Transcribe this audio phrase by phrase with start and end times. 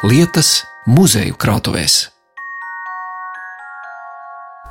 [0.00, 2.06] lietas muzeju krātuvēs.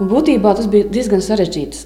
[0.01, 1.83] Būtībā tas bija diezgan sarežģīts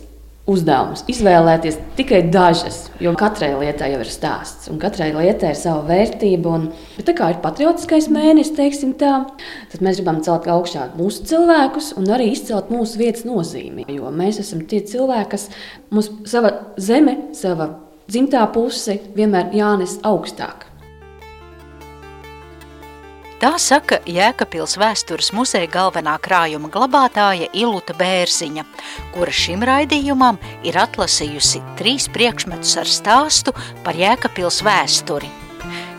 [0.48, 1.04] uzdevums.
[1.12, 6.56] Izvēlēties tikai dažas, jo katrai lietai jau ir stāsts, un katrai lietai ir sava vērtība.
[6.56, 9.14] Un, bet tā kā ir patriotiskais mēnesis, tā,
[9.74, 13.90] tad mēs gribam celt augšā mūsu cilvēkus un arī izcelt mūsu vietas nozīmi.
[13.92, 15.50] Jo mēs esam tie cilvēki, kas
[15.92, 17.74] mums sava zeme, sava
[18.08, 20.70] dzimtā puse vienmēr jānes augstāk.
[23.44, 28.64] Tā saka Jēkabils vēstures muzeja galvenā krājuma glabātāja Iluta Bērziņa,
[29.12, 33.52] kura šim raidījumam ir atlasījusi trīs priekšmetus ar stāstu
[33.84, 35.28] par Jēkabils vēsturi.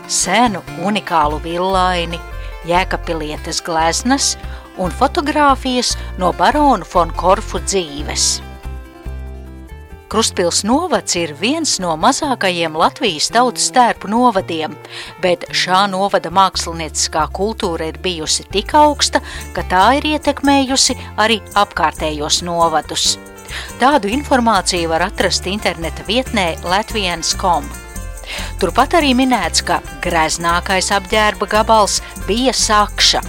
[0.09, 2.17] Senu unikālu villaini,
[2.65, 4.33] Jēkapilietes gleznas
[4.81, 8.54] un fotogrāfijas no baronu von Korfu dzīves.
[10.15, 14.71] Krustpils novads ir viens no mazākajiem Latvijas tautas tērpu novadiem,
[15.19, 19.19] bet šā novada mākslinieciskā kultūra ir bijusi tik augsta,
[19.51, 23.17] ka tā ir ietekmējusi arī apkārtējos novadus.
[23.81, 27.67] Tādu informāciju var atrast interneta vietnē latviens.com.
[28.63, 33.19] Turpat arī minēts, ka greznākais apģērba gabals bija sakša,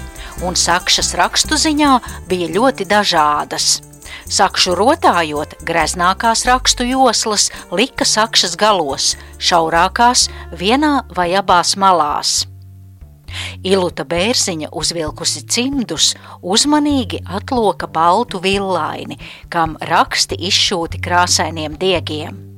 [0.47, 1.99] un sakšas rakstu ziņā
[2.31, 3.75] bija ļoti dažādas–
[4.27, 12.41] Sakšu rotājot, greznākās rakstu joslas lika sakšas galos, šaurākās vienā vai abās malās.
[13.63, 22.56] Iluta bērziņa uzvilkusi cimdus, uzmanīgi atloka baltu villaini, kam raksti izšūti krāsainiem diegiem.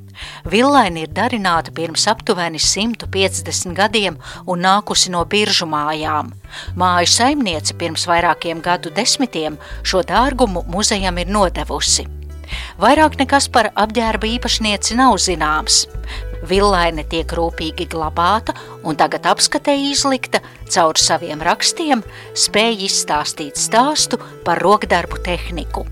[0.49, 6.33] Villaini ir darināta pirms aptuveni 150 gadiem un nākusi no biržu mājām.
[6.79, 12.07] Māju saimniece pirms vairākiem gadu desmitiem šo dārgumu muzejam ir nodevusi.
[12.81, 15.85] Vairāk nekas par apģērba īpašnieci nav zināms.
[16.49, 18.55] Villaine tiek rūpīgi glabāta
[18.87, 22.05] un tagad apskatē izlikta caur saviem rakstiem,
[22.39, 25.85] spēj izstāstīt stāstu par rokdarbu tehniku.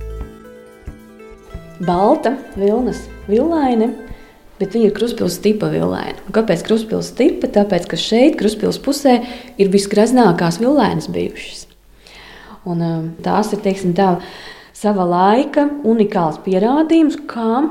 [1.82, 3.90] Balta vilnas villaine
[4.56, 6.16] Bet viņa ir krustpilsnes tipa villaina.
[6.24, 7.50] Un kāpēc krustpilsnes tipa?
[7.52, 9.16] Tāpēc, ka šeit, krustpilsnes pusē,
[9.60, 11.66] ir visgraznākās villainas bijušas.
[12.66, 14.16] Un, um, tās ir teiksim, tā,
[14.76, 17.66] sava laika unikāls pierādījums, kā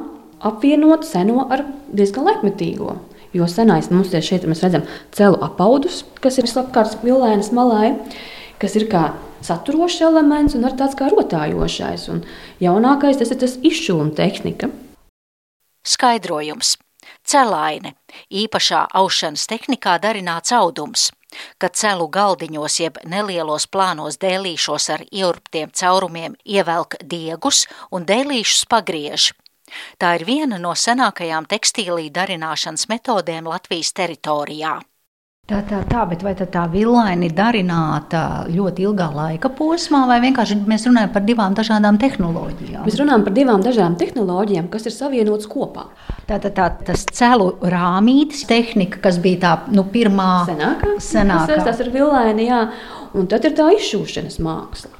[0.46, 3.00] apvienot seno ar diezgan laikmetīgo.
[3.36, 4.86] Jo senais mums ir šeit, mēs redzam
[5.16, 7.96] celu apaudus, kas ir slapkārts villainas malai,
[8.62, 9.10] kas ir kā
[9.46, 12.08] saturošs elements un arī tāds kā rotājošais.
[12.14, 12.24] Un
[12.64, 14.70] jaunākais tas ir tas izšūma tehnika.
[15.86, 16.78] Skaidrojums.
[17.26, 17.94] Celaine–
[18.44, 21.12] īpašā aušanas tehnikā darināts audums,
[21.62, 29.32] kad celu galdiņos jeb nelielos plānos dēlīšos ar ieurptiem caurumiem ievelk diegus un dēlīšus pagriež.
[30.02, 34.80] Tā ir viena no senākajām tekstīlī darināšanas metodēm Latvijas teritorijā.
[35.46, 38.20] Tā, tā, tā, bet vai tā villaini ir darināta
[38.50, 42.82] ļoti ilgā laika posmā, vai vienkārši mēs runājam par divām dažādām tehnoloģijām?
[42.88, 45.84] Mēs runājam par divām dažādām tehnoloģijām, kas ir savienotas kopā.
[46.26, 51.62] Tā, tā, tā tas celu rāmītis tehnika, kas bija tā nu, pirmā senākā, senākā.
[51.70, 52.64] Tas ir villaini, jā,
[53.14, 54.96] un tad ir tā izšūšanas māksla.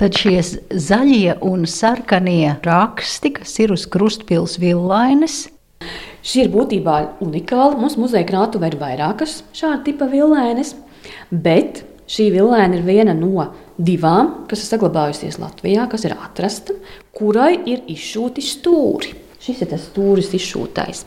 [0.00, 0.38] Tad šie
[0.72, 5.42] zaļie un sarkanie raksti, kas ir uz krustpils villainas,
[6.22, 7.78] Šī ir būtībā unikāla.
[7.80, 10.76] Mums muzeja krātuvē ir vairākas šāda tipa vilēnes,
[11.30, 16.76] bet šī vilēna ir viena no divām, kas ir saglabājusies Latvijā, kas ir atrasta,
[17.16, 19.16] kurai ir izšūti stūri.
[19.42, 21.06] Šis ir tas stūris izšūtais.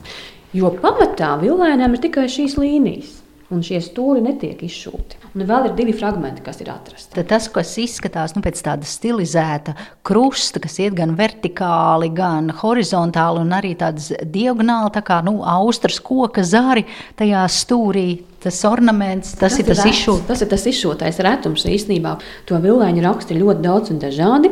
[0.56, 3.22] Jo pamatā vilēnām ir tikai šīs līnijas
[3.54, 5.20] un šie stūri netiek izšūti.
[5.36, 7.14] Un vēl ir divi fragmenti, kas ir atrasti.
[7.18, 9.76] Tad tas, kas izskatās nu, pēc tāda stilizēta
[10.08, 16.00] krusta, kas iet gan vertikāli, gan horizontāli, un arī tādas diagonāli, tā kā nu, austras
[16.04, 16.88] koka zari
[17.20, 18.08] tajā stūrī.
[18.46, 20.26] Tas ornaments, tas, tas ir tas izšūtais.
[20.30, 22.12] Tas ir tas izšūtais retums īstenībā.
[22.46, 24.52] To vilēņu raksti ir ļoti daudz un dažādi.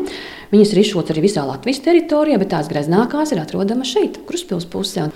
[0.49, 5.11] Viņas ir izšūtas arī visā Latvijas teritorijā, bet tās greznākās ir atrodamas šeit, Kruspils pusē.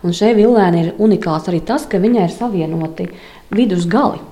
[0.00, 3.10] Un šeit vilēni ir unikāls arī tas, ka viņai ir savienoti
[3.52, 4.22] vidus gali.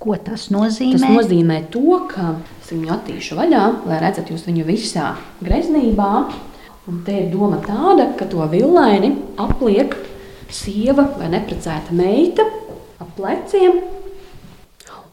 [0.00, 0.96] Ko tas nozīmē?
[0.96, 5.10] Tas nozīmē to, ka es viņu attīšu vaļā, lai redzat jūs viņu visā
[5.44, 6.14] greznībā.
[6.88, 9.92] Un te ir doma tāda, ka to villaini apliek
[10.48, 12.48] sieva vai neprecēta meita
[13.20, 13.80] pleciem,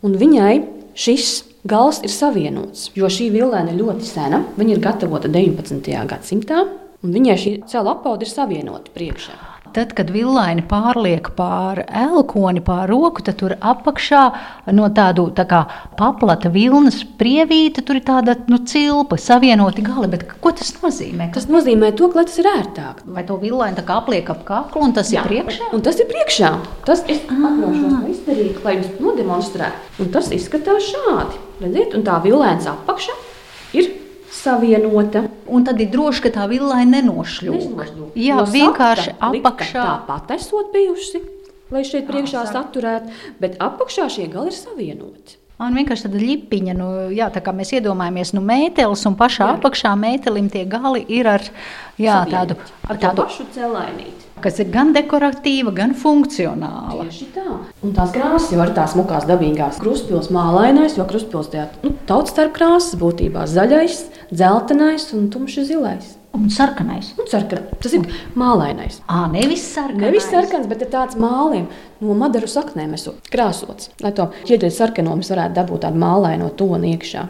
[0.06, 0.56] un viņai
[0.98, 1.32] šis
[1.68, 2.92] gals ir savienots.
[2.98, 5.92] Jo šī villaina ir ļoti sena, viņa ir gatavota 19.
[6.10, 6.64] gadsimtā,
[7.04, 9.36] un viņai šī cēlā apauda ir savienota priekšā.
[9.76, 14.24] Tad, kad villaini pārliek pāri elkoni, pāri roku, tad tur apakšā
[14.78, 15.64] no tādu tā kā
[16.00, 20.10] paplata vilnas prievīta, tur ir tāda nu, cilpa, savienoti gali.
[20.14, 21.30] Bet ko tas nozīmē?
[21.36, 23.04] Tas nozīmē to, ka tas ir ērtāk.
[23.06, 25.24] Vai to villaini apliek ap kaklu un tas Jā.
[25.24, 25.72] ir priekšā?
[25.76, 26.52] Un tas ir priekšā.
[26.88, 29.94] Tas ir atļaušos bildīgi, lai jums nodemonstrētu.
[30.04, 31.40] Un tas izskatās šādi.
[31.64, 33.16] Redziet, un tā vilēns apakšā
[33.78, 33.90] ir
[34.38, 35.26] savienota.
[35.48, 37.74] Un tad ir droši, ka tā villaina nenošļūst.
[38.14, 39.82] Jā, Jo vienkārši apakšā.
[39.82, 41.24] Tāpat esot bijusi,
[41.74, 43.12] lai šeit priekšā saturētu,
[43.42, 45.42] bet apakšā šie gali ir savienoti.
[45.58, 46.88] Man vienkārši tāda lipiņa, nu,
[47.18, 49.56] jā, tā kā mēs iedomājamies, nu, mētelis un pašā jā.
[49.58, 51.46] apakšā mētelim tie gali ir ar
[51.98, 54.28] jā, tādu, ar tādu, pašu celainīti.
[54.44, 57.08] kas ir gan dekoratīva, gan funkcionāla.
[57.08, 57.58] Tieši tā.
[57.82, 59.82] Un tās krāsas jau ir tās mukās, dabīgās.
[59.82, 66.17] Krustpils mālainais, jo krustpils tajā nu, tautas starp krāsas būtībā zaļais, dzeltenais un tumši zilais.
[66.36, 67.14] Un sarkanais.
[67.18, 68.04] Un sarkan, tas ir
[68.38, 69.00] mālainais.
[69.10, 70.04] Ā, nevis sarkanais.
[70.04, 71.70] Nevis sarkans, bet tāds mālim
[72.04, 73.90] no madaru saknēm esot krāsots.
[74.04, 77.24] Lai to ķieģeļu sarkano mēs varētu dabūt tādu mālaino toni iekšā.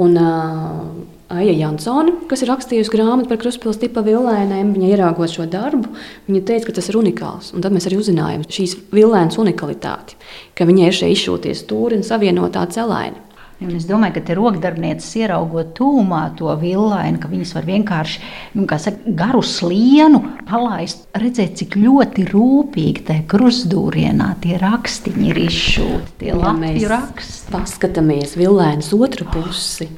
[0.00, 0.82] Un uh,
[1.30, 5.92] Aija Jansone, kas ir rakstījusi grāmatu par krustpils tipa villainēm, viņa ieraugot šo darbu,
[6.26, 7.52] viņa teica, ka tas ir unikāls.
[7.54, 10.18] Un tad mēs arī uzzinājām šīs villainas unikalitāti,
[10.58, 13.29] ka viņai ir šie izšūties stūri un savienotā celaini.
[13.60, 18.20] Un es domāju, ka rokdarbnieces ieraugot tūmā to villainu, ka viņas var vienkārši
[18.56, 26.14] nu, saka, garu slienu palaist, redzēt, cik ļoti rūpīgi tajā krustūrienā tie rakstiņi ir izšūti,
[26.22, 27.50] tie Ja mēs raksti.
[27.52, 29.90] paskatāmies villainas otru pusi.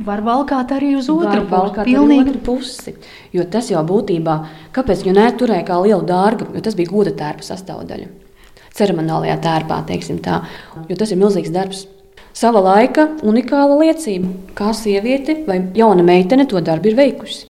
[0.00, 2.96] Var valkāt arī uz otru valkāt arī Pilnīgi otru pusi.
[3.36, 4.36] Jo tas jau būtībā,
[4.74, 8.10] kāpēc viņu neturēja kā lielu dārgu, jo tas bija goda tērpa sastāvdaļa.
[8.74, 10.42] Ceremoniālajā tērpā, teiksim tā.
[10.88, 11.86] Jo tas ir milzīgs darbs.
[12.32, 17.46] Sava laika unikāla liecība, kā sieviete vai jauna meitene to darbu ir veikusi.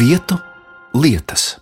[0.00, 0.38] Vietu
[0.96, 1.58] lietas.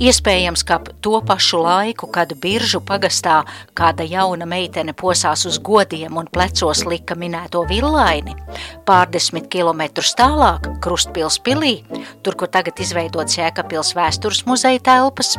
[0.00, 3.42] Iespējams, ka to pašu laiku, kad biržu pagastā
[3.76, 8.32] kāda jauna meitene posās uz godiem un plecos lika minēto villaini,
[8.88, 11.74] pārdesmit kilometrus tālāk, Krustpils pilī,
[12.24, 15.34] tur, kur tagad izveidots Jēkabpils vēstures muzeja telpas,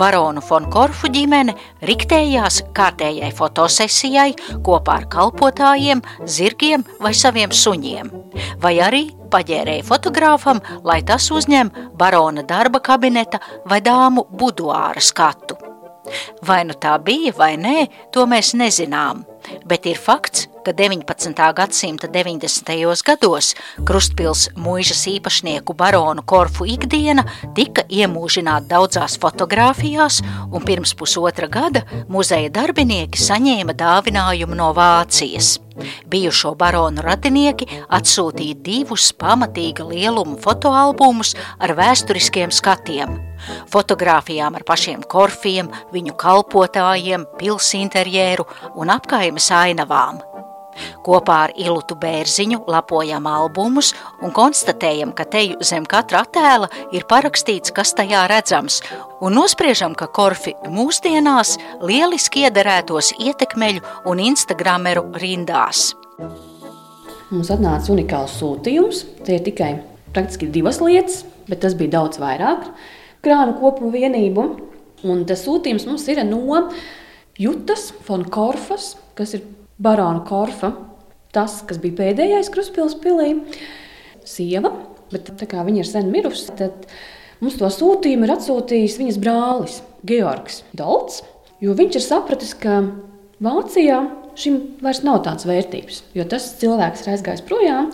[0.00, 4.30] baronu von Korfu ģimene riktējās kārtējai fotosesijai
[4.64, 8.14] kopā ar kalpotājiem, zirgiem vai saviem suņiem,
[8.64, 13.40] vai arī paģērēja fotogrāfam, lai tas uzņem barona darba kabineta
[13.70, 15.58] vai dāmu buduāra skatu.
[16.46, 17.76] Vai nu tā bija vai nē,
[18.12, 19.24] to mēs nezinām,
[19.68, 21.52] bet ir fakts, ka 19.
[21.56, 22.74] gadsimta 90.
[23.06, 23.54] gados
[23.86, 27.24] Krustpils mūžas īpašnieku baronu Korfu ikdiena
[27.56, 30.20] tika iemūžināta daudzās fotografijās,
[30.52, 35.58] un pirms pusotra gada muzeja darbinieki saņēma dāvinājumu no Vācijas.
[36.10, 43.16] Bijušo baronu radinieki atsūtīja divus pamatīga lieluma fotoalbumus ar vēsturiskiem skatiem.
[43.72, 48.44] Fotogrāfijām ar pašiem korfiem, viņu kalpotājiem, pilsinterjeru
[48.76, 50.20] un apkaimes ainavām.
[51.04, 57.74] Kopā ar Ilutu Bērziņu lapojam albumus un konstatējam, ka teju zem katra attēla ir parakstīts,
[57.76, 58.80] kas tajā redzams,
[59.20, 65.90] un nospriežam, ka korfi mūsdienās lieliski iederētos ietekmeļu un instagrameru rindās.
[67.30, 69.04] Mums atnāca unikāls sūtījums.
[69.26, 69.74] Tie ir tikai
[70.14, 72.66] praktiski divas lietas, bet tas bija daudz vairāk
[73.24, 74.46] krānu kopumu vienību.
[75.06, 76.66] Un tas sūtījums mums ir no
[77.40, 79.46] Jutas von Korfas, kas ir
[79.80, 80.74] barona Korfa.
[81.30, 83.36] Tas, kas bija pēdējais Kruspils pilī,
[84.26, 84.72] sieva,
[85.12, 86.88] bet tā kā viņa ir sen mirusi, tad
[87.38, 91.22] mums to sūtījumu ir atsūtījis viņas brālis Georgs Dolts,
[91.62, 92.82] jo viņš ir sapratis, ka
[93.40, 94.00] Vācijā
[94.40, 97.92] šim vairs nav tādas vērtības, jo tas cilvēks ir aizgājis projām,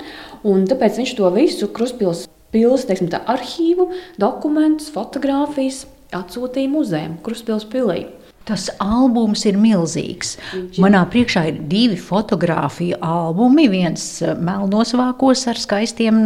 [0.49, 2.25] un tāpēc viņš to visu Kruspils
[2.55, 3.91] pils, teiksim, tā, arhīvu,
[4.23, 5.85] dokumentus, fotogrāfijas
[6.17, 8.07] atsūtīja muzejam Kruspils pilī.
[8.47, 10.37] Tas albums ir milzīgs.
[10.79, 13.65] Manā priekšā ir divi fotografiju albumi.
[13.73, 16.21] Viens eh, melnos vākos ar skaistiem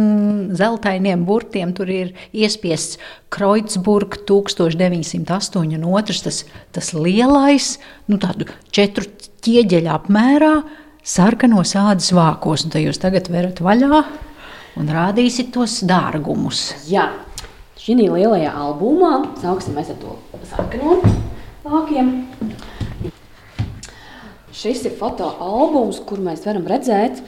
[0.57, 1.71] zeltainiem burtiem.
[1.73, 2.99] Tur ir iespiests
[3.33, 6.43] Kreutzburg 1908, un otrs tas,
[6.77, 7.71] tas lielais,
[8.05, 9.07] nu tādu četru
[9.41, 10.53] ķieģeļu apmērā,
[11.01, 12.67] sarkanos ādas vākos.
[12.67, 14.03] Un jūs tagad verat vaļā
[14.77, 16.67] un rādīsiet tos dārgumus.
[16.85, 17.09] Jā,
[17.81, 20.19] šī lielajā albumā sāksim ar to
[20.53, 21.01] sarkano
[21.65, 22.11] vākiem.
[24.51, 27.21] Šis ir fotoalbums, kur mēs varam redzēt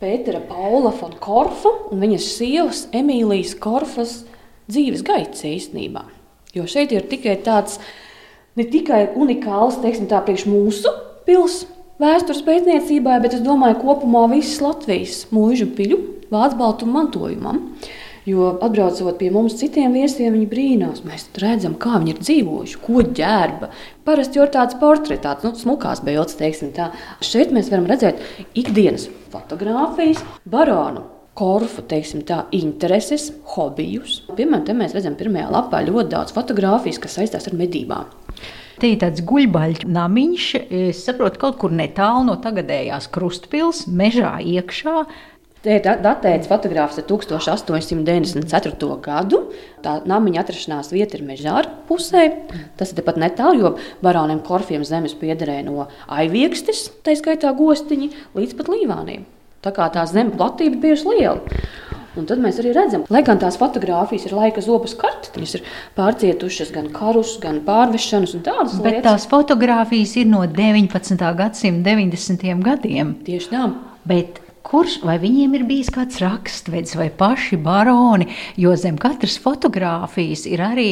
[0.00, 4.18] Pētera Paula von Korfa un viņas sievas Emīlijas Korfas
[4.68, 6.04] dzīves gaitas īstenībā.
[6.54, 7.80] Jo šeit ir tikai tāds
[8.56, 10.92] ne tikai unikāls, teiksim tā, priekš mūsu
[11.26, 11.72] pilsētas
[12.02, 16.00] vēstures pētniecībai, bet es domāju, kopumā visas Latvijas mūža piļu
[16.32, 17.62] vācu baltu mantojumam.
[18.26, 21.04] Jo atbraucot pie mums, citiem viesiem, viņi brīnās.
[21.06, 23.68] Mēs redzam, kā viņi ir dzīvojuši, ko ģērba.
[24.06, 26.90] Parasti jau ir tāds portrets, tāds nu, smukās bildes, teiksim tā.
[27.22, 28.18] Šeit mēs varam redzēt
[28.58, 31.04] ikdienas fotogrāfijas, baronu
[31.36, 34.22] korfu teiksim, tā, intereses, hobijus.
[34.32, 38.08] Piemēram, te mēs redzam, pirmajā lapā ļoti daudz fotografijas, kas saistās ar medībām.
[38.80, 40.46] Te ir tāds guļbaļķu namiņš,
[40.90, 44.98] es saprotu, kaut kur netālu no tagadējās krustpils, mežā iekšā.
[45.66, 48.86] Te ir datēts fotogrāfs ar 1894.
[49.02, 49.40] gadu.
[49.82, 52.28] Tā namiņa atrašanās vieta ir mežā pusē.
[52.78, 58.54] Tas ir tepat netālu, jo baroniem Korfiem zemes piederēja no aiviekstes, tā skaitā gostiņi, līdz
[58.60, 59.26] pat līvāniem.
[59.66, 61.42] Tā kā tā zemes platība bija liela.
[62.14, 65.66] Un tad mēs arī redzam, lai gan tās fotogrāfijas ir laika zopas kartes, viņas ir
[65.98, 69.04] pārcietušas gan karus, gan pārvešanas un tādas Bet lietas.
[69.10, 71.28] tās fotogrāfijas ir no 19.
[71.42, 72.54] gadsimta 90.
[72.70, 73.16] gadiem.
[73.26, 73.68] Tieši tā.
[74.06, 78.26] Bet Kurš vai viņiem ir bijis kāds rakstvedis vai paši baroni,
[78.58, 80.88] jo zem katras fotogrāfijas ir arī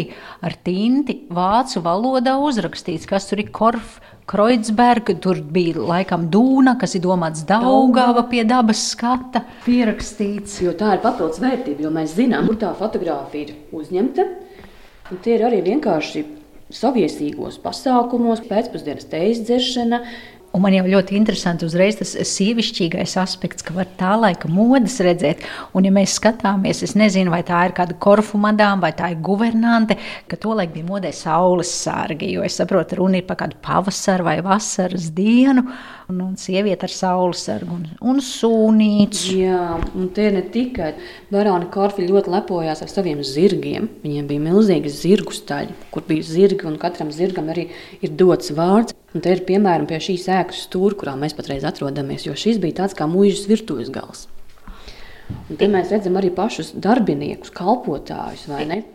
[0.46, 3.98] ar tinti vācu valodā uzrakstīts, kas tur ir korf,
[4.30, 10.62] Kreutzberga, tur bija laikam dūna, kas ir domāts Daugava pie dabas skata, pierakstīts.
[10.64, 14.24] Jo tā ir papildus vērtība, jo mēs zinām, kur tā fotografija ir uzņemta.
[15.12, 16.24] Un tie ir arī vienkārši
[16.72, 20.00] saviesīgos pasākumos, pēcpusdienas teijas dzeršana,
[20.54, 25.42] Un man jau ļoti interesanti uzreiz tas sievišķīgais aspekts, ka var tā laika modes redzēt.
[25.74, 29.18] Un, ja mēs skatāmies, es nezinu, vai tā ir kāda korfu madām vai tā ir
[29.24, 29.96] guvernante,
[30.30, 34.36] ka tolaik bija modē saules sārgi, jo es saprotu, runa ir par kādu pavasaru vai
[34.46, 35.66] vasaras dienu,
[36.08, 39.36] un, un sieviete ar saules sargu un, un sūnīcu.
[39.42, 40.94] Jā, un tie ne tikai
[41.34, 43.90] baroni Korfi ļoti lepojās ar saviem zirgiem.
[44.06, 47.72] Viņiem bija milzīgi zirgu staļi, kur bija zirgi, un katram zirgam arī
[48.04, 48.94] ir dots vārds.
[49.14, 52.82] Un te ir piemēram pie šīs ēkas stūra, kurā mēs patreiz atrodamies, jo šis bija
[52.82, 54.26] tāds kā mūžas virtuves gals.
[55.24, 58.44] Un te mēs redzam arī pašus darbiniekus, kalpotājus.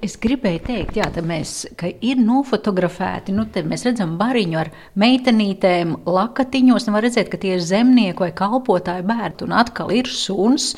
[0.05, 3.33] Es gribēju teikt, jā, mēs, ka ir nofotografēti.
[3.33, 6.89] Nu, mēs redzam bariņu ar meitenītēm, lakatiņos.
[6.93, 9.47] Var redzēt, ka tie ir zemnieki vai kalpotāji bērni.
[9.47, 10.75] Un atkal ir suns.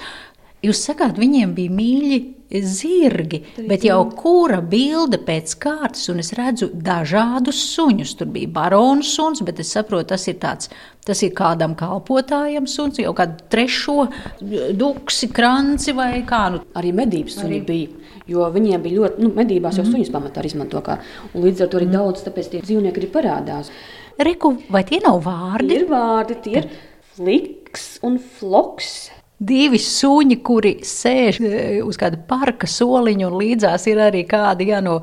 [0.62, 2.18] Jūs sakāt, viņiem bija mīļi
[2.60, 8.12] zirgi, bet jau kura bilde pēc kārtas, un es redzu dažādus suņus.
[8.20, 10.70] Tur bija baronu suns, bet es saprotu, tas ir tāds,
[11.08, 14.06] tas ir kādam kalpotājam suns, jau kādu trešo
[14.77, 16.44] duksi, kranci vai kā.
[16.53, 16.62] Nu.
[16.77, 17.63] Arī medības suņi arī.
[17.72, 19.96] bija, jo viņiem bija ļoti, nu, medībās jau mm.
[19.96, 21.00] suņus pamatā izmanto kā,
[21.32, 21.96] un līdz ar to arī mm.
[21.96, 23.72] daudz, tāpēc tie dzīvnieki arī parādās.
[24.22, 25.80] Reku, vai tie nav vārdi?
[25.80, 26.70] Ir vārdi, tie ir
[27.15, 28.94] fliks un floks
[29.41, 31.53] divi suņi, kuri sēž e,
[31.86, 35.00] uz kāda parka soliņa, un līdzās ir arī kādi ja, no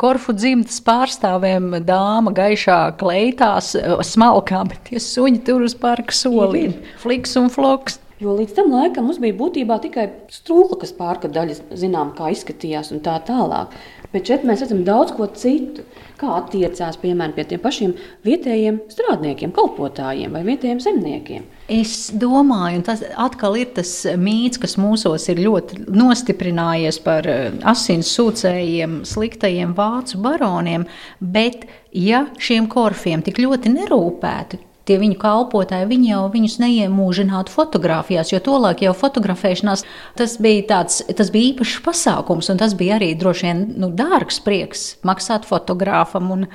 [0.00, 6.98] korfu dzimtas pārstāvēm, dāma gaišā kleitās, e, smalkām, bet tie suņi tur uz parka soliņa,
[7.04, 8.02] fliks un floks.
[8.18, 12.90] Jo līdz tam laikam mums bija būtībā tikai strūkla, kas pārka daļas zinām, kā izskatījās
[12.90, 13.76] un tā tālāk.
[14.08, 15.82] Bet šeit mēs redzam daudz ko citu,
[16.16, 17.90] kā attiecās piemēram pie tiem pašiem
[18.24, 21.44] vietējiem strādniekiem, kalpotājiem vai vietējiem zemniekiem.
[21.68, 27.50] Es domāju, un tas atkal ir tas mīts, kas mūsos ir ļoti nostiprinājies par eh,
[27.68, 30.88] asins sūcējiem, sliktajiem vācu baroniem,
[31.20, 38.32] bet ja šiem korfiem tik ļoti nerūpētu, tie viņu kalpotāji, viņi jau viņus neiemūžinātu fotografijās,
[38.32, 39.84] jo tolaik jau fotografēšanās
[40.18, 44.40] tas bija tāds, tas bija īpašs pasākums, un tas bija arī droši vien nu, dārgs
[44.44, 46.46] prieks maksāt fotogrāfam, un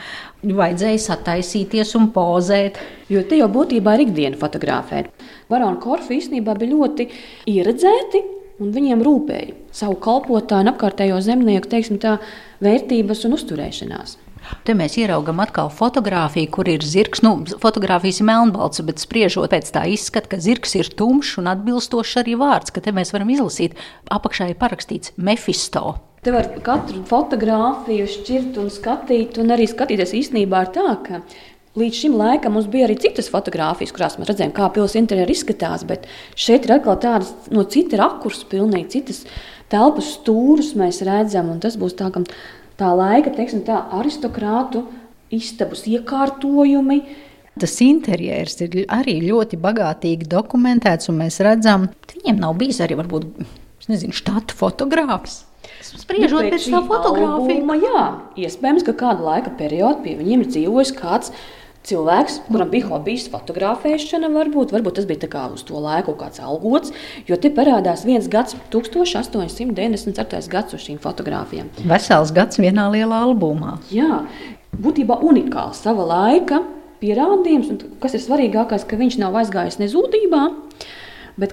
[0.43, 2.79] vajadzēja sataisīties un pozēt.
[3.11, 5.11] Jo te jau būtībā ir ikdiena fotografēt.
[5.51, 7.09] Barona Korfa īstenībā bija ļoti
[7.53, 8.23] ieredzēti.
[8.61, 12.19] Un viņiem rūpēja savu kalpotāju un apkārtējo zemnieku teiksim, tā,
[12.63, 14.13] vērtības un uzturēšanās.
[14.67, 17.23] Te mēs ieraugām atkal fotografiju, kur ir zirgs.
[17.25, 22.19] Nu, fotografijas ir melnbalts, bet spriežot pēc tā izskata, ka zirgs ir tumšs un atbilstošs
[22.23, 23.77] arī vārds, ka te mēs varam izlasīt.
[24.13, 25.97] Apakšā ir parakstīts Mefisto.
[26.23, 31.25] Te var katru fotografiju šķirt un skatīt, un arī skatīties īstenībā ir tā, ka
[31.73, 35.81] Līdz šim laikam mums bija arī citas fotogrāfijas, kurās mēs redzējām, kā pilsēta interjeri izskatās,
[35.89, 36.03] bet
[36.38, 39.23] šeit ir atkal tādas no cita rakursa, pilnīgi citas
[39.73, 42.21] telpas stūrus mēs redzam, tas būs tā, ka
[42.83, 44.83] tā laika teiksim, tā, aristokrātu
[45.33, 46.99] istabas iekārtojumi.
[47.59, 52.97] Tas interjers ir arī ļoti bagātīgi dokumentēts, un mēs redzam, ka viņiem nav bijis arī
[52.97, 53.27] varbūt
[53.91, 55.43] nezinu, štata fotogrāfs.
[55.83, 58.03] Spriežot nu, pēc tā fotografija, jā,
[58.45, 61.33] iespējams, ka kādu laika periodu pie viņiem ir dzīvojis kāds
[61.87, 66.93] cilvēks, kuram bija hobijs fotografēšana, varbūt, varbūt tas bija uz to laiku kāds algots,
[67.27, 70.49] jo te parādās viens gads, 1894.
[70.49, 71.67] gads uz šīm fotografijām.
[71.83, 73.77] Vesels gads vienā lielā albumā.
[73.91, 74.23] Jā,
[74.73, 76.63] būtībā unikāls sava laika
[77.03, 80.43] pierādījums, un kas ir svarīgākais, ka viņš nav aizgājis nezūdībā,
[81.41, 81.51] bet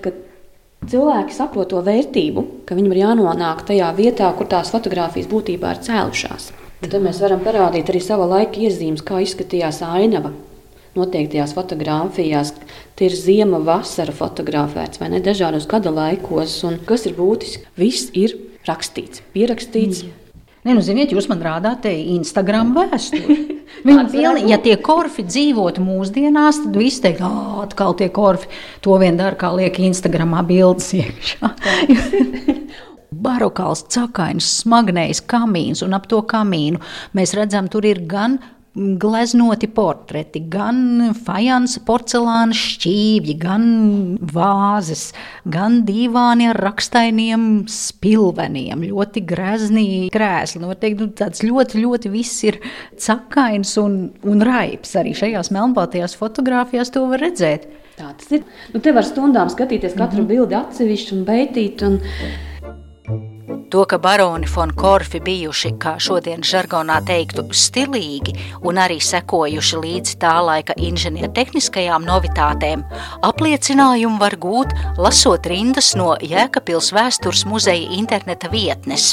[0.81, 5.83] Cilvēki saprot to vērtību, ka viņam ir jānonāk tajā vietā, kur tās fotogrāfijas būtībā ir
[5.85, 6.47] cēlušās.
[6.81, 10.33] Tad mēs varam parādīt arī sava laika iezīmes, kā izskatījās ainava
[10.97, 12.55] noteiktajās fotografijās.
[12.99, 16.57] Tie ir ziema, vasara fotografēts vai ne dažādos gada laikos.
[16.67, 17.67] Un kas ir būtiski?
[17.79, 18.35] Viss ir
[18.69, 20.07] rakstīts, pierakstīts.
[20.07, 20.17] Mm.
[20.61, 23.39] Ne, nu, ziniet, jūs man rādāt Instagram vēsturi.
[23.85, 28.51] Viņi pilni, ja tie korfi dzīvotu mūsdienās, tad viss teikt, ah, atkal tie korfi
[28.85, 31.55] to vien dara, kā liek Instagramā bildes iekšā.
[33.11, 36.79] Barokāls, cakains, smagnējs kamīns, un ap to kamīnu
[37.19, 38.39] mēs redzam, tur ir gan
[38.75, 43.65] gleznoti portreti, gan fajansa porcelāna šķīvji, gan
[44.31, 45.09] vāzes,
[45.51, 50.63] gan dīvāni ar rakstainiem spilveniem, ļoti grezni krēsli.
[50.63, 52.61] Nu, teikt, nu, tāds ļoti, ļoti viss ir
[52.95, 54.95] cakains un, un raips.
[55.01, 57.67] Arī šajās melnbaltajās fotografijās to var redzēt.
[57.99, 58.47] Tā tas ir.
[58.73, 60.31] Nu, te var stundām skatīties katru mm -hmm.
[60.31, 61.83] bildi atsevišķi un beitīt.
[61.89, 61.99] Un...
[63.71, 68.35] To, ka baroni von Korfi bijuši, kā šodien žargonā teiktu, stilīgi
[68.67, 72.83] un arī sekojuši līdzi tā laika inženiertehniskajām novitātēm,
[73.27, 79.13] apliecinājumu var gūt, lasot rindas no Jēkabpils vēstures muzeja interneta vietnes.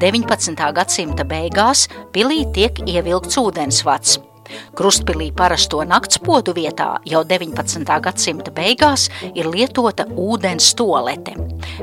[0.00, 0.68] 19.
[0.76, 4.20] gadsimta beigās pilī tiek ievilkts ūdensvats–
[4.78, 7.84] Krustpilī parasto naktspodu vietā jau 19.
[8.04, 11.36] gadsimta beigās ir lietota ūdens tolete,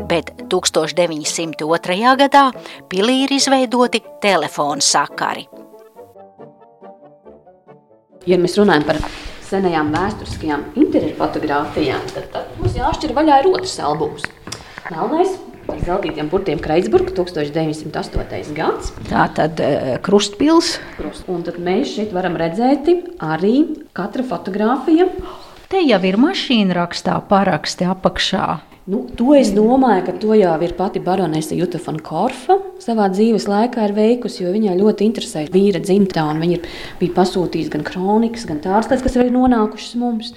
[0.10, 2.16] bet 1902.
[2.24, 2.46] gadā
[2.92, 5.48] pilī ir izveidoti telefonu sakari.
[8.28, 9.00] Ja mēs runājam par
[9.50, 14.28] senajām vēsturiskajām interjeru fotografijām, tad, tad mums jāšķir vaļā ir otrs albums.
[14.90, 15.38] Melnais
[15.86, 18.56] zeltītiem burtiem Kreitsburgā 1908.
[18.58, 18.94] gads.
[19.10, 20.78] Tā tad uh, krustpils.
[20.98, 21.28] Krust.
[21.32, 22.90] Un tad mēs šeit varam redzēt
[23.24, 23.56] arī
[23.98, 25.10] katra fotografija.
[25.70, 28.48] Te jau ir mašīna rakstā paraksti apakšā.
[28.90, 33.46] Nu, to es domāju, ka to jau ir pati baronese Juta von Korfa savā dzīves
[33.46, 36.58] laikā ir veikusi, jo viņai ļoti interesē vīra dzimtā, viņa
[36.98, 40.34] bija pasūtījusi gan kronikas, gan tādas lietas, kas ir nonākušas mums.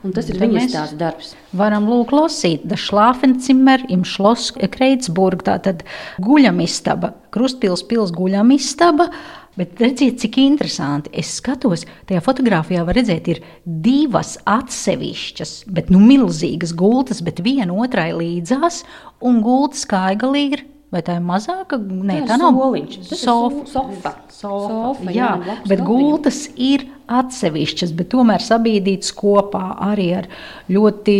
[0.00, 1.34] Un tas ir Tad viņas tās darbs.
[1.56, 5.84] Varam lūk lasīt, da Šlāfencimmer im Šlos Kreitsburg, tātad
[6.24, 9.10] guļamistaba, Krustpils pils guļamistaba.
[9.58, 11.10] Bet redziet, cik interesanti.
[11.20, 17.74] Es skatos, tajā fotografijā var redzēt, ir divas atsevišķas, bet nu milzīgas gultas, bet viena
[17.74, 18.84] otrai līdzās,
[19.26, 21.78] un gultas kaigalī ir Vai tā ir mazāka?
[21.78, 22.96] Nē, tā, tā nav soliņš.
[23.12, 23.66] Sofa.
[23.70, 24.14] Sofa.
[24.26, 24.70] Sofa.
[24.72, 25.12] Sofa.
[25.14, 30.28] Jā, jā bet gultas ir atsevišķas, bet tomēr sabīdītas kopā arī ar
[30.70, 31.16] ļoti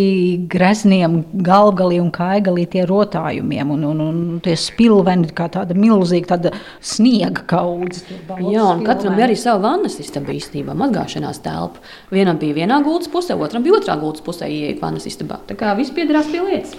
[0.51, 6.55] grezniem galvgalī un kaigalī tie rotājumiem un, un, un tie spilveni kā tāda milzīga tāda
[6.83, 8.07] sniega kaudze.
[8.43, 11.83] Jā, un katram bija arī sava vannas istaba īstenībā, mazgāšanās telpa.
[12.15, 15.43] Vienam bija vienā gultas pusē, otram bija otrā gultas pusē ieeja vannas istabā.
[15.51, 16.79] Tā kā viss piederās pie lietas.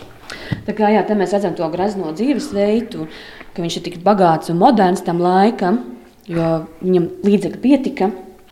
[0.67, 3.07] Tā kā, jā, mēs redzam to grazno dzīvesveidu,
[3.55, 5.81] ka viņš ir tik bagāts un moderns tam laikam,
[6.29, 8.11] jo viņam līdzekļi pietika.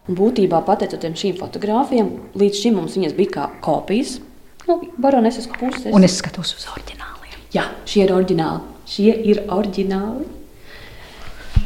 [0.09, 2.07] Un būtībā, pateicoties šīm fotogrāfijām,
[2.39, 4.15] līdz šim mums viņas bija kā kopijas
[4.69, 5.91] nu, baroneses puses.
[5.93, 7.37] Un es skatos uz oriģināliem.
[7.53, 8.75] Jā, šie ir oriģināli.
[8.89, 10.27] Šie ir oriģināli.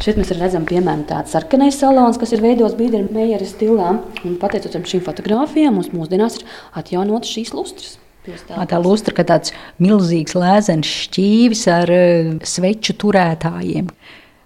[0.04, 3.94] Šeit mēs redzam, piemēram, tādu sarkanais salons, kas ir veidots Bīdermeijera stilā.
[4.26, 6.48] Un pateicoties šīm fotogrāfijām, mums mūsdienās ir
[6.82, 7.98] atjaunotas šīs lustras.
[8.24, 9.52] Tā lustra, ka tāds
[9.84, 13.90] milzīgs lēzens šķīvis ar uh, sveču turētājiem.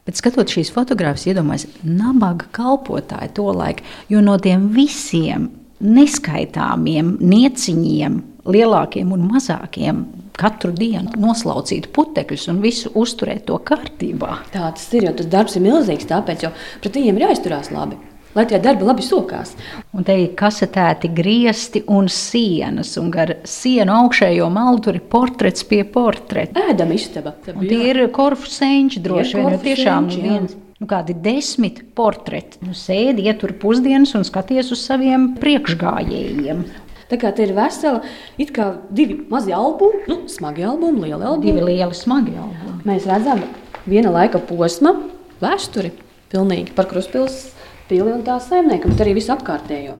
[0.07, 5.49] Bet skatoties šīs fotogrāfijas, iedomājieties, nabaga kalpotāji to laiku, jo no tiem visiem
[5.83, 10.01] neskaitāmiem nieciņiem, lielākiem un mazākiem,
[10.37, 14.41] katru dienu noslaucīt putekļus un visu uzturēt to kārtībā.
[14.53, 17.99] Tā tas ir, jo tas darbs ir milzīgs, tāpēc jau pret viņiem ir jāizturās labi
[18.37, 19.55] lai tie darbi labi sokās.
[19.97, 25.65] Un te ir kasetēti griezti un sienas, un gar sienu augšējo malu tur ir portrets
[25.67, 26.67] pie portreta.
[26.69, 27.35] Ēdama istaba.
[27.43, 30.57] Tie ir korfu senči droši vien, tiešām viens.
[30.77, 32.59] Nu, kādi desmit portreti.
[32.61, 36.61] Nu, sēdi, ietur pusdienas un skaties uz saviem priekšgājējiem.
[37.07, 38.03] Tā kā te ir vesela,
[38.37, 41.45] it kā divi mazi albumi, nu, smagi albumi, lieli albumi.
[41.47, 42.81] Divi lieli smagi albumi.
[42.85, 43.41] Mēs redzam
[43.87, 44.93] viena laika posma
[45.41, 45.95] vēsturi
[46.29, 47.56] pilnīgi par Kruspils
[47.87, 49.97] pili un tā saimniekam, bet arī visu apkārtējo.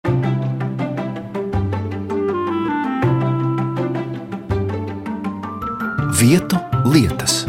[6.17, 7.45] Vietu lietas.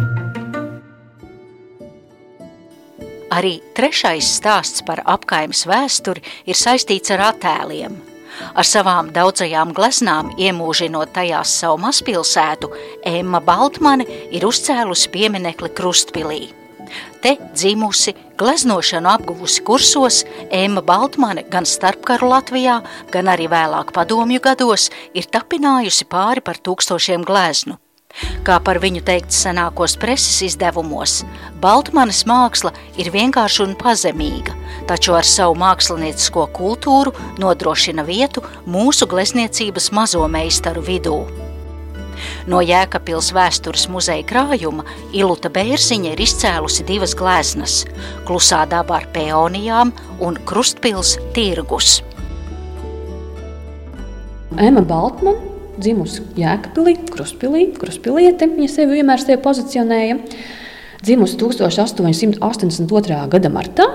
[3.38, 7.96] Arī trešais stāsts par apkaimes vēsturi ir saistīts ar attēliem.
[8.54, 12.70] Ar savām daudzajām gleznām iemūžinot tajās savu mazpilsētu,
[13.06, 16.42] Emma Baltmane ir uzcēlusi pieminekli Krustpilī.
[17.22, 20.22] Te dzimusi, gleznošanu apguvusi kursos,
[20.54, 22.78] Ēma Baltmane gan starpkaru Latvijā,
[23.12, 27.78] gan arī vēlāk padomju gados ir tapinājusi pāri par tūkstošiem gleznu.
[28.46, 31.20] Kā par viņu teikt senākos preses izdevumos,
[31.62, 34.56] Baltmanas māksla ir vienkārša un pazemīga,
[34.90, 41.20] taču ar savu māksliniecisko kultūru nodrošina vietu mūsu glezniecības mazo meistaru vidū.
[42.48, 47.82] No Jēkabpils vēstures muzeja krājuma Iluta Bērziņa ir izcēlusi divas gleznas–
[48.28, 49.92] Klusā dabā ar peonijām
[50.24, 51.98] un Krustpils tirgus.
[54.56, 55.36] Ema Baltmana
[55.76, 60.16] dzimusi Jēkabpilī, Krustpilī, Krustpiliete, viņa sevi vienmēr sevi pozicionēja.
[61.04, 63.20] Dzimusi 1882.
[63.36, 63.92] gada martā.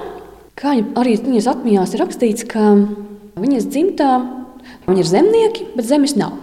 [0.53, 2.61] Kā arī viņas atmiņās ir rakstīts, ka
[3.33, 4.13] viņas dzimtā
[4.85, 6.42] viņi ir zemnieki, bet zemes nav.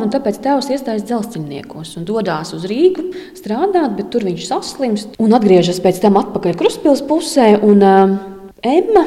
[0.00, 5.36] Un tāpēc tēvs iestājas dzelzceļniekos un dodas uz Rīgu strādāt, bet tur viņš saslimst un
[5.36, 7.54] atgriežas pēc tam atpakaļ Kruspils pusē.
[7.62, 8.16] Un, uh,
[8.62, 9.06] Emma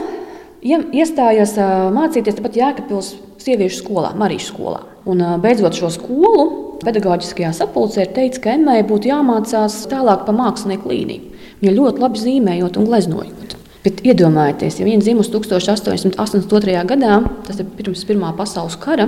[0.65, 3.13] iestājās uh, mācīties tepat Jēkabpils
[3.43, 4.83] sieviešu skolā, Marijas skolā.
[5.05, 6.47] Un, uh, beidzot šo skolu,
[6.85, 11.35] pedagoģiskajā sapulcē ir teikts, ka Emmai būtu jāmācās tālāk pa mākslinieku līniju.
[11.61, 13.55] Viņa ļoti labi zīmējot un gleznojot.
[13.85, 16.79] Bet iedomājieties, ja viņa dzimusi 1882.
[16.89, 19.05] gadā, tas ir pirms Pirmā pasaules kara,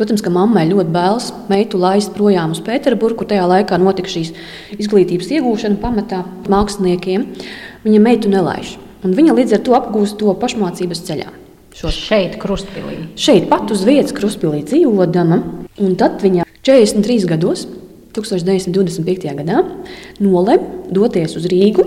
[0.00, 4.30] Protams, ka mammai ļoti bailes meitu laist projām uz Pēterburgu, kur tajā laikā notika šīs
[4.80, 7.26] izglītības iegūšana pamatā māksliniekiem.
[7.84, 8.78] Viņa meitu nelaiž.
[9.04, 11.28] Un viņa līdz ar to apgūst to pašmācības ceļā.
[11.76, 12.96] Šo šeit, Krustpilī.
[13.20, 15.42] Šeit pat uz vietas Krustpilī dzīvodama.
[15.84, 17.66] Un tad viņa 43 gados,
[18.16, 19.34] 1925.
[19.36, 19.60] gadā,
[20.24, 21.84] nolēma doties uz Rīgu.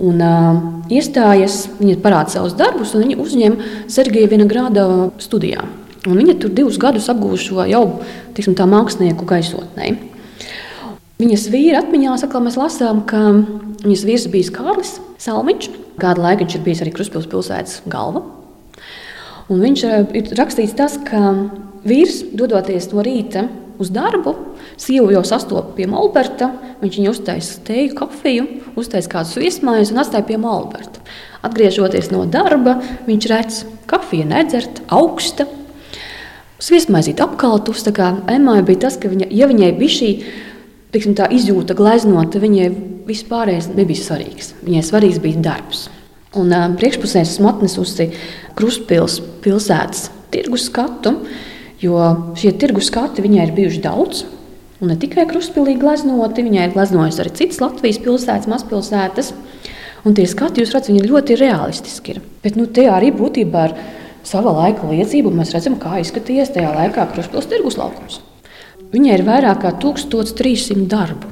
[0.00, 0.58] Un, uh,
[0.90, 4.88] iestājas, viņa parāda savus darbus, un viņa uzņem Sergeja Vinogrāda
[5.22, 5.62] studijā.
[6.08, 7.84] Un viņa tur divus gadus apgūst šo jau
[8.36, 9.90] tiksim, mākslinieku gaisotnē.
[11.20, 13.18] Viņas vīra atmiņās atkal mēs lasām, ka
[13.82, 15.68] viņas vīrs bija Kārlis Salmiņš.
[16.00, 18.22] Kādu laiku viņš ir bijis arī Kruspils pilsētas galva.
[19.52, 21.34] Un viņš eh, ir rakstīts tas, ka
[21.84, 23.44] vīrs dodoties no rīta
[23.80, 24.32] uz darbu,
[24.80, 26.54] sievu jau sastopas pie Malberta.
[26.80, 28.48] Viņš viņai uztaisīja teju, kafiju,
[28.80, 31.04] uztaisīja kādus viesmājus un atstāja pie Malberta.
[31.44, 35.44] Atgriežoties no darba, viņš redz, ka kafija nedzerta, augsta,
[36.60, 40.10] Sviestmaizīt apkaltus, tā kā Emmai bija tas, ka viņa, ja viņai bija šī
[40.92, 42.66] tiksim, izjūta gleznot, viņai
[43.08, 44.52] vispārējais nebija svarīgs.
[44.66, 45.86] Viņai svarīgs bija darbs.
[46.38, 48.10] Un uh, priekšpusē esmu atnesusi
[48.58, 51.16] Krustpils pilsētas tirgus skatu,
[51.82, 51.96] jo
[52.38, 54.26] šie tirgus skati viņai ir bijuši daudz.
[54.80, 59.32] Un ne tikai Krustpilī gleznoti, viņai ir gleznojusi arī citas Latvijas pilsētas, mazpilsētas.
[60.06, 62.22] Un tie skati, jūs redzat, viņi ļoti realistiski ir.
[62.44, 63.74] Bet nu, tie arī būtībā ir
[64.26, 68.20] sava laika liecību, mēs redzam, kā izskatījās tajā laikā Kruspils tirgus laukums.
[68.90, 71.30] Viņai ir vairāk kā 1300 darbu.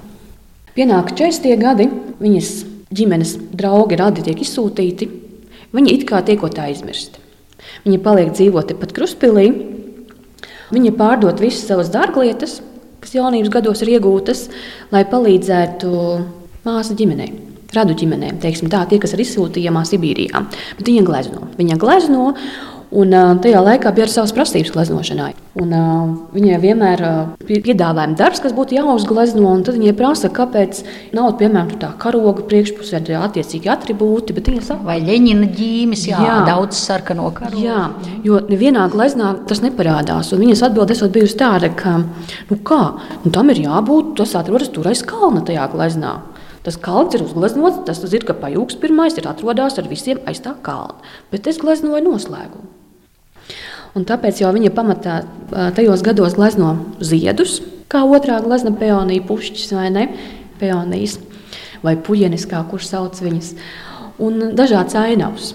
[0.77, 1.89] Pienāk 40 gadi,
[2.23, 2.51] viņas
[2.95, 5.09] ģimenes draugi radi tiek izsūtīti,
[5.75, 7.25] viņi it kā tiekot aizmirsti.
[7.85, 9.49] Viņa paliek dzīvot tepat Kruspilī,
[10.71, 12.61] viņa pārdot visas savas dārglietas,
[13.03, 14.47] kas jaunības gados ir iegūtas,
[14.95, 15.93] lai palīdzētu
[16.67, 17.33] māsu ģimenei.
[17.75, 20.41] Radu ģimenēm, teiksim, tā, tie, kas ir izsūtījumā Sibīrijā.
[20.79, 21.51] Bet viņa glezno.
[21.59, 22.31] Viņa glezno
[22.89, 25.33] Un, uh, tajā laikā bija arī savas prasības gleznošanai.
[25.61, 29.51] Un, uh, viņai vienmēr uh, bija piedāvājums darbs, kas būtu jāuzglezno.
[29.67, 30.81] Tad viņai prasa, kāpēc
[31.17, 34.37] nav piemēram tā karoga priekšpusē, ir attiecīgi attribūti.
[34.65, 37.61] Saka, Vai leņķina ģīmis, jā, jā, daudz sarkano karogu.
[37.61, 37.91] Jā,
[38.25, 40.33] jo nevienā gleznā tas neparādās.
[40.33, 41.99] Un viņas atbilde esot bijusi tāda, ka
[42.49, 42.81] nu kā,
[43.27, 46.17] nu tam ir jābūt, tas atrodas tur aiz kalna tajā gleznā.
[46.65, 50.57] Tas kalns ir uzgleznots, tas ir, ka pajūgs pirmais ir atrodās ar visiem aiz tā
[50.65, 50.99] kalna.
[51.33, 52.78] Bet es gleznoju noslēgumu.
[53.97, 55.23] Un tāpēc viņa pamatā
[55.77, 60.05] tajos gados glezno ziedus, kā otrā glezna peonija pušķis vai ne,
[60.61, 61.19] peonijas
[61.85, 63.55] vai pujenis, kā kurš sauc viņas,
[64.19, 65.55] un dažāds ainavs.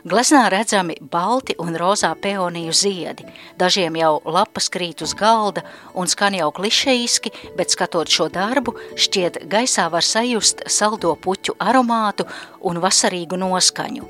[0.00, 3.26] Gleznā redzami balti un rozā peoniju ziedi.
[3.60, 5.60] Dažiem jau lapas krīt uz galda
[5.92, 12.24] un skan jau klišejiski, bet skatot šo darbu, šķiet gaisā var sajust saldo puķu aromātu
[12.64, 14.08] un vasarīgu noskaņu.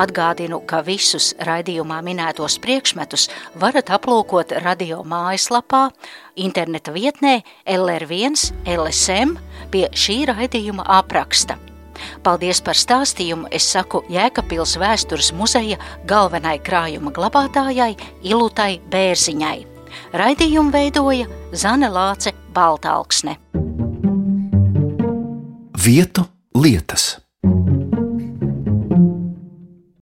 [0.00, 3.28] Atgādinu, ka visus raidījumā minētos priekšmetus
[3.60, 5.88] varat aplūkot radio mājaslapā,
[6.34, 9.38] interneta vietnē LR1 LSM
[9.70, 11.60] pie šī raidījuma apraksta.
[12.22, 19.58] Paldies par stāstījumu, es saku Jēkabpils vēstures muzeja galvenai krājuma glabātājai Ilutai Bērziņai.
[20.12, 23.38] Raidījumu veidoja Zane Lāce Baltāksne.
[25.84, 27.16] Vietu lietas.